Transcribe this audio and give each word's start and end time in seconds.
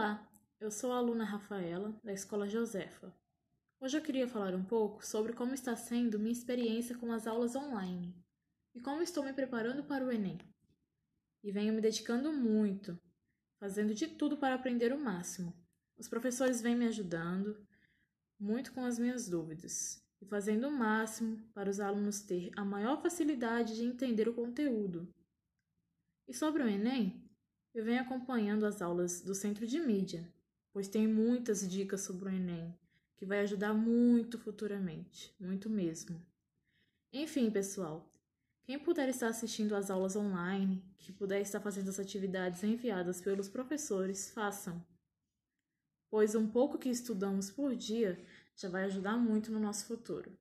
Olá, 0.00 0.26
eu 0.58 0.70
sou 0.70 0.92
a 0.92 0.96
aluna 0.96 1.24
Rafaela, 1.24 1.94
da 2.02 2.10
Escola 2.10 2.48
Josefa. 2.48 3.14
Hoje 3.78 3.98
eu 3.98 4.02
queria 4.02 4.26
falar 4.26 4.54
um 4.54 4.64
pouco 4.64 5.04
sobre 5.04 5.34
como 5.34 5.52
está 5.52 5.76
sendo 5.76 6.18
minha 6.18 6.32
experiência 6.32 6.96
com 6.96 7.12
as 7.12 7.26
aulas 7.26 7.54
online 7.54 8.16
e 8.74 8.80
como 8.80 9.02
estou 9.02 9.22
me 9.22 9.34
preparando 9.34 9.84
para 9.84 10.02
o 10.02 10.10
Enem. 10.10 10.38
E 11.44 11.52
venho 11.52 11.74
me 11.74 11.82
dedicando 11.82 12.32
muito, 12.32 12.98
fazendo 13.58 13.92
de 13.92 14.08
tudo 14.08 14.38
para 14.38 14.54
aprender 14.54 14.90
o 14.90 14.98
máximo. 14.98 15.52
Os 15.98 16.08
professores 16.08 16.62
vêm 16.62 16.74
me 16.74 16.86
ajudando 16.86 17.62
muito 18.38 18.72
com 18.72 18.82
as 18.86 18.98
minhas 18.98 19.28
dúvidas 19.28 20.02
e 20.18 20.24
fazendo 20.24 20.66
o 20.66 20.72
máximo 20.72 21.46
para 21.52 21.68
os 21.68 21.78
alunos 21.78 22.22
ter 22.22 22.50
a 22.56 22.64
maior 22.64 23.02
facilidade 23.02 23.76
de 23.76 23.84
entender 23.84 24.30
o 24.30 24.34
conteúdo. 24.34 25.12
E 26.26 26.32
sobre 26.32 26.62
o 26.62 26.68
Enem, 26.68 27.29
eu 27.72 27.84
venho 27.84 28.02
acompanhando 28.02 28.66
as 28.66 28.82
aulas 28.82 29.20
do 29.20 29.34
Centro 29.34 29.66
de 29.66 29.78
Mídia, 29.78 30.28
pois 30.72 30.88
tem 30.88 31.06
muitas 31.06 31.68
dicas 31.68 32.00
sobre 32.00 32.28
o 32.28 32.32
Enem, 32.32 32.74
que 33.16 33.24
vai 33.24 33.40
ajudar 33.40 33.72
muito 33.72 34.38
futuramente, 34.38 35.34
muito 35.38 35.70
mesmo. 35.70 36.20
Enfim, 37.12 37.50
pessoal, 37.50 38.10
quem 38.64 38.78
puder 38.78 39.08
estar 39.08 39.28
assistindo 39.28 39.74
às 39.74 39.90
aulas 39.90 40.16
online, 40.16 40.82
que 40.98 41.12
puder 41.12 41.40
estar 41.40 41.60
fazendo 41.60 41.88
as 41.88 41.98
atividades 41.98 42.62
enviadas 42.62 43.20
pelos 43.20 43.48
professores, 43.48 44.30
façam. 44.30 44.84
Pois 46.08 46.34
um 46.34 46.48
pouco 46.48 46.78
que 46.78 46.88
estudamos 46.88 47.50
por 47.50 47.74
dia 47.76 48.18
já 48.56 48.68
vai 48.68 48.84
ajudar 48.84 49.16
muito 49.16 49.52
no 49.52 49.60
nosso 49.60 49.86
futuro. 49.86 50.36